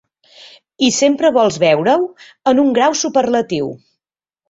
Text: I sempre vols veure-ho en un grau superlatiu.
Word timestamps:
I 0.87 0.89
sempre 0.95 1.31
vols 1.37 1.61
veure-ho 1.65 2.09
en 2.55 2.65
un 2.65 2.75
grau 2.81 3.01
superlatiu. 3.07 3.73